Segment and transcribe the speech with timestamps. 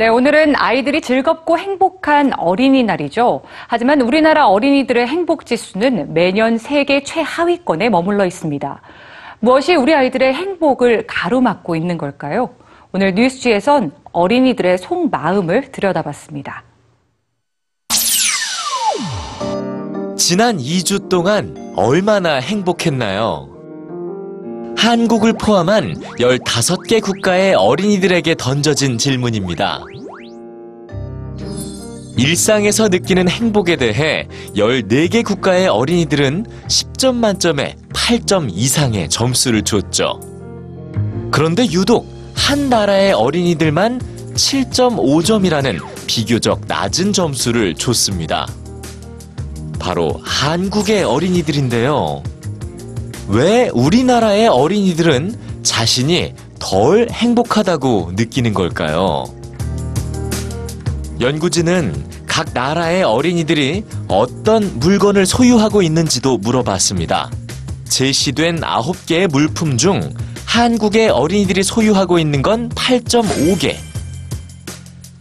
[0.00, 3.42] 네, 오늘은 아이들이 즐겁고 행복한 어린이날이죠.
[3.66, 8.80] 하지만 우리나라 어린이들의 행복 지수는 매년 세계 최하위권에 머물러 있습니다.
[9.40, 12.48] 무엇이 우리 아이들의 행복을 가로막고 있는 걸까요?
[12.92, 16.64] 오늘 뉴스지에선 어린이들의 속마음을 들여다봤습니다.
[20.16, 23.50] 지난 2주 동안 얼마나 행복했나요?
[24.80, 29.84] 한국을 포함한 15개 국가의 어린이들에게 던져진 질문입니다.
[32.20, 40.20] 일상에서 느끼는 행복에 대해 14개 국가의 어린이들은 10점 만점에 8점 이상의 점수를 줬죠.
[41.30, 44.00] 그런데 유독 한 나라의 어린이들만
[44.34, 48.46] 7.5점이라는 비교적 낮은 점수를 줬습니다.
[49.78, 52.22] 바로 한국의 어린이들인데요.
[53.28, 59.39] 왜 우리나라의 어린이들은 자신이 덜 행복하다고 느끼는 걸까요?
[61.20, 67.30] 연구진은 각 나라의 어린이들이 어떤 물건을 소유하고 있는지도 물어봤습니다.
[67.84, 70.00] 제시된 9개의 물품 중
[70.46, 73.76] 한국의 어린이들이 소유하고 있는 건 8.5개.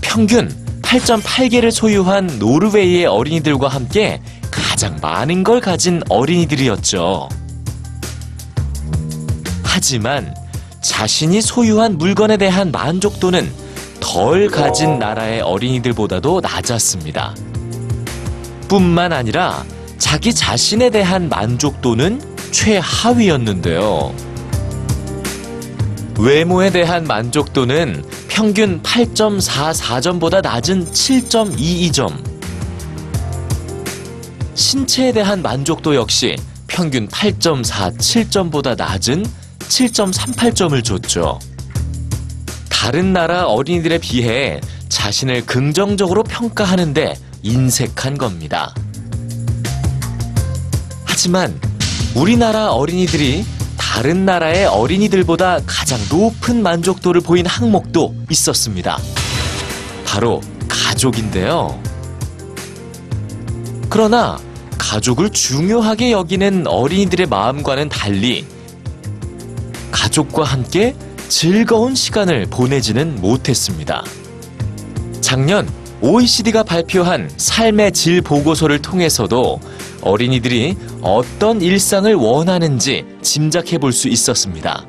[0.00, 7.28] 평균 8.8개를 소유한 노르웨이의 어린이들과 함께 가장 많은 걸 가진 어린이들이었죠.
[9.62, 10.34] 하지만
[10.82, 13.63] 자신이 소유한 물건에 대한 만족도는
[14.04, 17.34] 덜 가진 나라의 어린이들보다도 낮았습니다.
[18.68, 19.64] 뿐만 아니라
[19.96, 24.14] 자기 자신에 대한 만족도는 최하위였는데요.
[26.18, 32.12] 외모에 대한 만족도는 평균 8.44점보다 낮은 7.22점.
[34.54, 39.24] 신체에 대한 만족도 역시 평균 8.47점보다 낮은
[39.60, 41.38] 7.38점을 줬죠.
[42.84, 48.74] 다른 나라 어린이들에 비해 자신을 긍정적으로 평가하는데 인색한 겁니다.
[51.06, 51.58] 하지만
[52.14, 53.46] 우리나라 어린이들이
[53.78, 58.98] 다른 나라의 어린이들보다 가장 높은 만족도를 보인 항목도 있었습니다.
[60.04, 61.80] 바로 가족인데요.
[63.88, 64.38] 그러나
[64.76, 68.44] 가족을 중요하게 여기는 어린이들의 마음과는 달리
[69.90, 70.94] 가족과 함께
[71.36, 74.04] 즐거운 시간을 보내지는 못했습니다.
[75.20, 75.68] 작년
[76.00, 79.58] OECD가 발표한 삶의 질 보고서를 통해서도
[80.00, 84.86] 어린이들이 어떤 일상을 원하는지 짐작해 볼 수 있었습니다.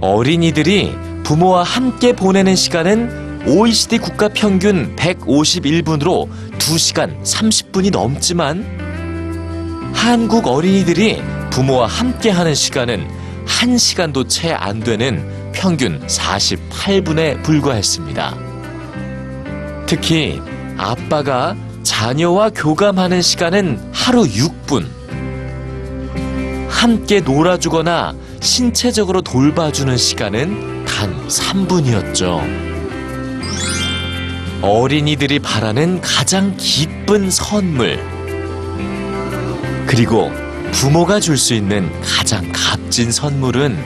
[0.00, 0.90] 어린이들이
[1.22, 8.66] 부모와 함께 보내는 시간은 OECD 국가 평균 151분으로 2시간 30분이 넘지만
[9.94, 13.21] 한국 어린이들이 부모와 함께 하는 시간은
[13.60, 18.36] 1시간도 채 안 되는 평균 48분에 불과했습니다.
[19.86, 20.40] 특히
[20.76, 24.86] 아빠가 자녀와 교감하는 시간은 하루 6분.
[26.68, 32.40] 함께 놀아주거나 신체적으로 돌봐주는 시간은 단 3분이었죠.
[34.62, 37.98] 어린이들이 바라는 가장 기쁜 선물.
[39.86, 40.32] 그리고
[40.72, 43.76] 부모가 줄 수 있는 가장 값진 선물은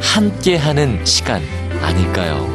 [0.00, 1.42] 함께하는 시간
[1.82, 2.48] 아닐까요?